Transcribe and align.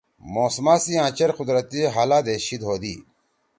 موسما 0.33 0.75
سی 0.83 0.93
آں 1.03 1.11
چیر 1.17 1.31
قدرتی 1.39 1.81
حالاتے 1.95 2.35
شید 2.45 2.61
ہودی۔ 2.67 2.95